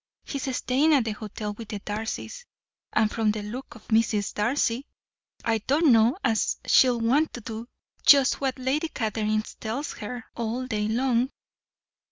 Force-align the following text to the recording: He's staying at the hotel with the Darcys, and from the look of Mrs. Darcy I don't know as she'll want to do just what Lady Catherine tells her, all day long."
He's 0.25 0.57
staying 0.57 0.95
at 0.95 1.03
the 1.05 1.11
hotel 1.11 1.53
with 1.53 1.67
the 1.69 1.79
Darcys, 1.79 2.45
and 2.91 3.11
from 3.11 3.29
the 3.29 3.43
look 3.43 3.75
of 3.75 3.87
Mrs. 3.89 4.33
Darcy 4.33 4.87
I 5.45 5.59
don't 5.59 5.91
know 5.91 6.17
as 6.23 6.57
she'll 6.65 6.99
want 6.99 7.33
to 7.33 7.41
do 7.41 7.67
just 8.03 8.41
what 8.41 8.57
Lady 8.57 8.87
Catherine 8.87 9.43
tells 9.59 9.93
her, 9.99 10.25
all 10.35 10.65
day 10.65 10.87
long." 10.87 11.29